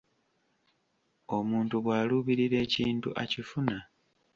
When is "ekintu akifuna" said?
2.65-3.77